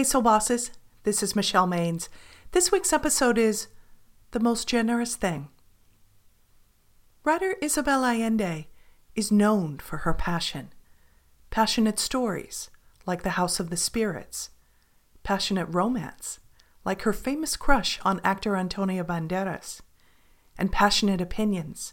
Hey, 0.00 0.04
Soul 0.04 0.22
Bosses. 0.22 0.70
This 1.02 1.22
is 1.22 1.36
Michelle 1.36 1.66
Maines. 1.66 2.08
This 2.52 2.72
week's 2.72 2.94
episode 2.94 3.36
is 3.36 3.66
The 4.30 4.40
Most 4.40 4.66
Generous 4.66 5.14
Thing. 5.14 5.50
Writer 7.22 7.56
Isabel 7.60 8.06
Allende 8.06 8.68
is 9.14 9.30
known 9.30 9.78
for 9.78 9.98
her 9.98 10.14
passion. 10.14 10.72
Passionate 11.50 11.98
stories, 11.98 12.70
like 13.04 13.24
The 13.24 13.36
House 13.36 13.60
of 13.60 13.68
the 13.68 13.76
Spirits. 13.76 14.48
Passionate 15.22 15.66
romance, 15.66 16.40
like 16.82 17.02
her 17.02 17.12
famous 17.12 17.54
crush 17.58 18.00
on 18.02 18.22
actor 18.24 18.56
Antonio 18.56 19.04
Banderas. 19.04 19.82
And 20.56 20.72
passionate 20.72 21.20
opinions. 21.20 21.92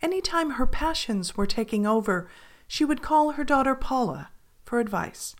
Anytime 0.00 0.54
her 0.54 0.66
passions 0.66 1.36
were 1.36 1.46
taking 1.46 1.86
over, 1.86 2.28
she 2.66 2.84
would 2.84 3.00
call 3.00 3.30
her 3.30 3.44
daughter 3.44 3.76
Paula 3.76 4.30
for 4.64 4.80
advice. 4.80 5.36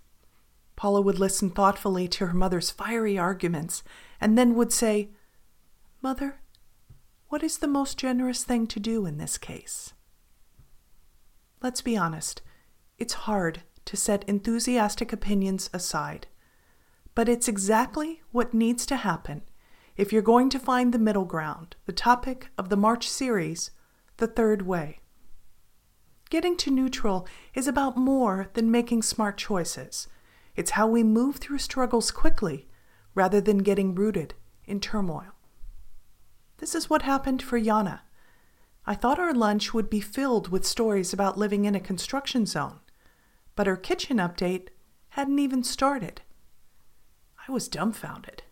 Paula 0.76 1.00
would 1.00 1.18
listen 1.18 1.50
thoughtfully 1.50 2.08
to 2.08 2.26
her 2.26 2.34
mother's 2.34 2.70
fiery 2.70 3.18
arguments 3.18 3.82
and 4.20 4.36
then 4.36 4.54
would 4.54 4.72
say, 4.72 5.10
Mother, 6.00 6.40
what 7.28 7.42
is 7.42 7.58
the 7.58 7.68
most 7.68 7.98
generous 7.98 8.44
thing 8.44 8.66
to 8.66 8.80
do 8.80 9.06
in 9.06 9.18
this 9.18 9.38
case? 9.38 9.94
Let's 11.62 11.80
be 11.80 11.96
honest, 11.96 12.42
it's 12.98 13.14
hard 13.14 13.62
to 13.84 13.96
set 13.96 14.28
enthusiastic 14.28 15.12
opinions 15.12 15.70
aside. 15.72 16.26
But 17.14 17.28
it's 17.28 17.48
exactly 17.48 18.22
what 18.32 18.54
needs 18.54 18.86
to 18.86 18.96
happen 18.96 19.42
if 19.96 20.12
you're 20.12 20.22
going 20.22 20.48
to 20.50 20.58
find 20.58 20.92
the 20.92 20.98
middle 20.98 21.24
ground, 21.24 21.76
the 21.86 21.92
topic 21.92 22.48
of 22.56 22.68
the 22.68 22.76
March 22.76 23.08
series, 23.08 23.70
The 24.16 24.26
Third 24.26 24.62
Way. 24.62 25.00
Getting 26.30 26.56
to 26.58 26.70
neutral 26.70 27.28
is 27.54 27.68
about 27.68 27.96
more 27.96 28.48
than 28.54 28.70
making 28.70 29.02
smart 29.02 29.36
choices. 29.36 30.08
It's 30.54 30.72
how 30.72 30.86
we 30.86 31.02
move 31.02 31.36
through 31.36 31.58
struggles 31.58 32.10
quickly 32.10 32.68
rather 33.14 33.40
than 33.40 33.58
getting 33.58 33.94
rooted 33.94 34.34
in 34.64 34.80
turmoil. 34.80 35.32
This 36.58 36.74
is 36.74 36.88
what 36.88 37.02
happened 37.02 37.42
for 37.42 37.58
Yana. 37.58 38.00
I 38.86 38.94
thought 38.94 39.18
our 39.18 39.34
lunch 39.34 39.72
would 39.72 39.88
be 39.88 40.00
filled 40.00 40.48
with 40.48 40.66
stories 40.66 41.12
about 41.12 41.38
living 41.38 41.64
in 41.64 41.74
a 41.74 41.80
construction 41.80 42.46
zone, 42.46 42.80
but 43.54 43.66
her 43.66 43.76
kitchen 43.76 44.18
update 44.18 44.68
hadn't 45.10 45.38
even 45.38 45.62
started. 45.62 46.22
I 47.48 47.52
was 47.52 47.68
dumbfounded. 47.68 48.42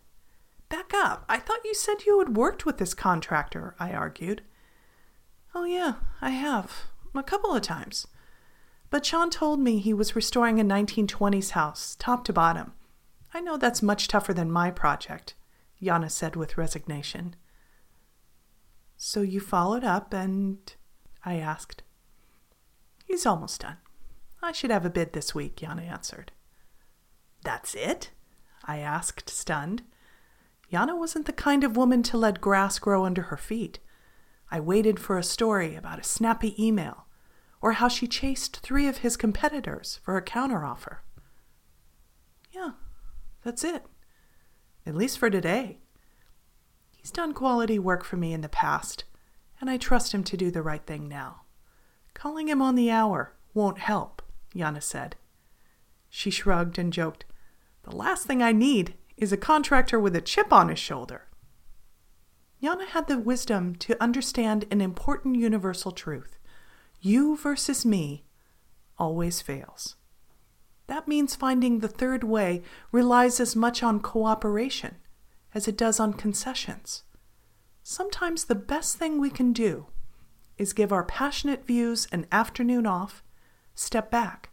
Back 0.69 0.93
up. 0.93 1.25
I 1.27 1.37
thought 1.37 1.65
you 1.65 1.73
said 1.73 2.05
you 2.05 2.19
had 2.19 2.37
worked 2.37 2.65
with 2.65 2.77
this 2.77 2.93
contractor, 2.93 3.75
I 3.79 3.91
argued. 3.91 4.41
Oh, 5.53 5.65
yeah, 5.65 5.95
I 6.21 6.29
have 6.29 6.85
a 7.13 7.23
couple 7.23 7.53
of 7.53 7.61
times. 7.61 8.07
But 8.91 9.05
Sean 9.05 9.29
told 9.29 9.61
me 9.61 9.79
he 9.79 9.93
was 9.93 10.17
restoring 10.17 10.59
a 10.59 10.65
1920s 10.65 11.51
house, 11.51 11.95
top 11.97 12.25
to 12.25 12.33
bottom. 12.33 12.73
I 13.33 13.39
know 13.39 13.55
that's 13.55 13.81
much 13.81 14.09
tougher 14.09 14.33
than 14.33 14.51
my 14.51 14.69
project, 14.69 15.33
Yana 15.81 16.11
said 16.11 16.35
with 16.35 16.57
resignation. 16.57 17.37
So 18.97 19.21
you 19.21 19.39
followed 19.39 19.85
up 19.85 20.13
and. 20.13 20.57
I 21.23 21.35
asked. 21.35 21.83
He's 23.05 23.25
almost 23.25 23.61
done. 23.61 23.77
I 24.43 24.51
should 24.51 24.71
have 24.71 24.85
a 24.85 24.89
bid 24.89 25.13
this 25.13 25.33
week, 25.33 25.57
Yana 25.57 25.89
answered. 25.89 26.31
That's 27.43 27.73
it? 27.75 28.11
I 28.65 28.79
asked, 28.79 29.29
stunned. 29.29 29.83
Yana 30.71 30.97
wasn't 30.97 31.27
the 31.27 31.33
kind 31.33 31.63
of 31.63 31.77
woman 31.77 32.03
to 32.03 32.17
let 32.17 32.41
grass 32.41 32.77
grow 32.77 33.05
under 33.05 33.23
her 33.23 33.37
feet. 33.37 33.79
I 34.49 34.59
waited 34.59 34.99
for 34.99 35.17
a 35.17 35.23
story 35.23 35.75
about 35.75 35.99
a 35.99 36.03
snappy 36.03 36.61
email 36.61 37.05
or 37.61 37.73
how 37.73 37.87
she 37.87 38.07
chased 38.07 38.57
three 38.57 38.87
of 38.87 38.97
his 38.97 39.15
competitors 39.15 39.99
for 40.03 40.17
a 40.17 40.21
counteroffer. 40.21 40.97
Yeah, 42.51 42.71
that's 43.43 43.63
it. 43.63 43.85
At 44.85 44.95
least 44.95 45.19
for 45.19 45.29
today. 45.29 45.77
He's 46.97 47.11
done 47.11 47.33
quality 47.33 47.79
work 47.79 48.03
for 48.03 48.17
me 48.17 48.33
in 48.33 48.41
the 48.41 48.49
past, 48.49 49.05
and 49.59 49.69
I 49.69 49.77
trust 49.77 50.13
him 50.13 50.23
to 50.25 50.37
do 50.37 50.51
the 50.51 50.63
right 50.63 50.85
thing 50.85 51.07
now. 51.07 51.41
Calling 52.13 52.49
him 52.49 52.61
on 52.61 52.75
the 52.75 52.91
hour 52.91 53.33
won't 53.53 53.79
help, 53.79 54.21
Yana 54.55 54.81
said. 54.81 55.15
She 56.09 56.29
shrugged 56.29 56.77
and 56.77 56.91
joked, 56.91 57.25
The 57.83 57.95
last 57.95 58.25
thing 58.25 58.43
I 58.43 58.51
need 58.51 58.95
is 59.17 59.31
a 59.31 59.37
contractor 59.37 59.99
with 59.99 60.15
a 60.15 60.21
chip 60.21 60.51
on 60.51 60.69
his 60.69 60.79
shoulder. 60.79 61.27
Yana 62.61 62.87
had 62.87 63.07
the 63.07 63.17
wisdom 63.17 63.75
to 63.75 64.01
understand 64.01 64.65
an 64.69 64.81
important 64.81 65.37
universal 65.37 65.91
truth 65.91 66.37
you 67.01 67.35
versus 67.35 67.85
me 67.85 68.23
always 68.97 69.41
fails. 69.41 69.95
That 70.87 71.07
means 71.07 71.35
finding 71.35 71.79
the 71.79 71.87
third 71.87 72.23
way 72.23 72.61
relies 72.91 73.39
as 73.39 73.55
much 73.55 73.81
on 73.81 73.99
cooperation 73.99 74.97
as 75.53 75.67
it 75.67 75.77
does 75.77 75.99
on 75.99 76.13
concessions. 76.13 77.03
Sometimes 77.83 78.45
the 78.45 78.55
best 78.55 78.97
thing 78.97 79.19
we 79.19 79.29
can 79.29 79.51
do 79.51 79.87
is 80.57 80.73
give 80.73 80.91
our 80.91 81.03
passionate 81.03 81.65
views 81.65 82.07
an 82.11 82.27
afternoon 82.31 82.85
off, 82.85 83.23
step 83.73 84.11
back, 84.11 84.51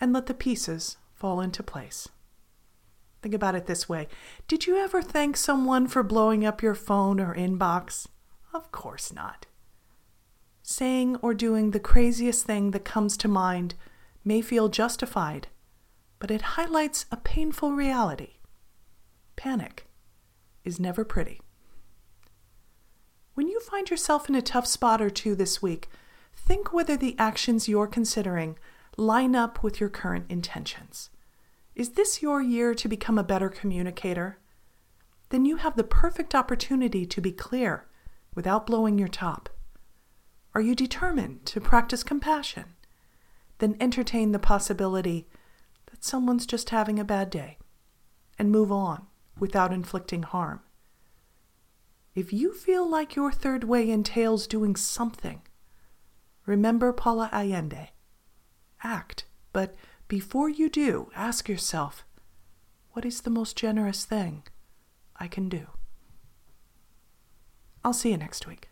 and 0.00 0.12
let 0.12 0.26
the 0.26 0.34
pieces 0.34 0.98
fall 1.14 1.40
into 1.40 1.62
place. 1.62 2.08
Think 3.22 3.34
about 3.34 3.54
it 3.54 3.66
this 3.66 3.88
way 3.88 4.08
Did 4.48 4.66
you 4.66 4.76
ever 4.76 5.00
thank 5.00 5.36
someone 5.36 5.86
for 5.86 6.02
blowing 6.02 6.44
up 6.44 6.62
your 6.62 6.74
phone 6.74 7.20
or 7.20 7.34
inbox? 7.34 8.06
Of 8.52 8.70
course 8.70 9.12
not. 9.12 9.46
Saying 10.72 11.16
or 11.16 11.34
doing 11.34 11.72
the 11.72 11.80
craziest 11.80 12.46
thing 12.46 12.70
that 12.70 12.84
comes 12.84 13.16
to 13.16 13.26
mind 13.26 13.74
may 14.24 14.40
feel 14.40 14.68
justified, 14.68 15.48
but 16.20 16.30
it 16.30 16.54
highlights 16.54 17.06
a 17.10 17.16
painful 17.16 17.72
reality. 17.72 18.34
Panic 19.34 19.88
is 20.64 20.78
never 20.78 21.04
pretty. 21.04 21.40
When 23.34 23.48
you 23.48 23.58
find 23.58 23.90
yourself 23.90 24.28
in 24.28 24.36
a 24.36 24.40
tough 24.40 24.64
spot 24.64 25.02
or 25.02 25.10
two 25.10 25.34
this 25.34 25.60
week, 25.60 25.88
think 26.36 26.72
whether 26.72 26.96
the 26.96 27.16
actions 27.18 27.68
you're 27.68 27.88
considering 27.88 28.56
line 28.96 29.34
up 29.34 29.64
with 29.64 29.80
your 29.80 29.88
current 29.88 30.26
intentions. 30.28 31.10
Is 31.74 31.90
this 31.90 32.22
your 32.22 32.40
year 32.40 32.76
to 32.76 32.88
become 32.88 33.18
a 33.18 33.24
better 33.24 33.48
communicator? 33.48 34.38
Then 35.30 35.44
you 35.44 35.56
have 35.56 35.74
the 35.74 35.82
perfect 35.82 36.32
opportunity 36.32 37.06
to 37.06 37.20
be 37.20 37.32
clear 37.32 37.88
without 38.36 38.68
blowing 38.68 39.00
your 39.00 39.08
top. 39.08 39.49
Are 40.54 40.60
you 40.60 40.74
determined 40.74 41.46
to 41.46 41.60
practice 41.60 42.02
compassion? 42.02 42.74
Then 43.58 43.76
entertain 43.78 44.32
the 44.32 44.38
possibility 44.38 45.28
that 45.90 46.04
someone's 46.04 46.46
just 46.46 46.70
having 46.70 46.98
a 46.98 47.04
bad 47.04 47.30
day 47.30 47.58
and 48.38 48.50
move 48.50 48.72
on 48.72 49.06
without 49.38 49.72
inflicting 49.72 50.22
harm. 50.22 50.60
If 52.14 52.32
you 52.32 52.52
feel 52.52 52.88
like 52.88 53.14
your 53.14 53.30
third 53.30 53.64
way 53.64 53.90
entails 53.90 54.46
doing 54.46 54.74
something, 54.74 55.42
remember 56.46 56.92
Paula 56.92 57.30
Allende. 57.32 57.90
Act, 58.82 59.26
but 59.52 59.76
before 60.08 60.48
you 60.48 60.68
do, 60.68 61.10
ask 61.14 61.48
yourself 61.48 62.04
what 62.92 63.04
is 63.04 63.20
the 63.20 63.30
most 63.30 63.56
generous 63.56 64.04
thing 64.04 64.42
I 65.16 65.28
can 65.28 65.48
do? 65.48 65.68
I'll 67.84 67.92
see 67.92 68.10
you 68.10 68.16
next 68.16 68.46
week. 68.46 68.69